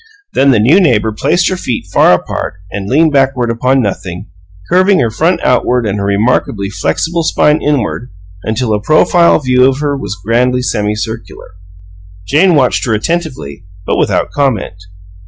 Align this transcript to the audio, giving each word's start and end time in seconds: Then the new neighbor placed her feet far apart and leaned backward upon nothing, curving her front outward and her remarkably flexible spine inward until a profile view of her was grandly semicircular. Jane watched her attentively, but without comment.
Then 0.33 0.49
the 0.49 0.57
new 0.59 0.79
neighbor 0.81 1.11
placed 1.11 1.47
her 1.49 1.55
feet 1.55 1.85
far 1.93 2.11
apart 2.13 2.55
and 2.71 2.89
leaned 2.89 3.11
backward 3.13 3.51
upon 3.51 3.83
nothing, 3.83 4.29
curving 4.67 4.97
her 4.97 5.11
front 5.11 5.39
outward 5.43 5.85
and 5.85 5.99
her 5.99 6.05
remarkably 6.05 6.71
flexible 6.71 7.21
spine 7.21 7.61
inward 7.61 8.09
until 8.41 8.73
a 8.73 8.81
profile 8.81 9.37
view 9.37 9.63
of 9.65 9.77
her 9.77 9.95
was 9.95 10.17
grandly 10.25 10.63
semicircular. 10.63 11.51
Jane 12.27 12.55
watched 12.55 12.83
her 12.87 12.95
attentively, 12.95 13.65
but 13.85 13.99
without 13.99 14.31
comment. 14.31 14.81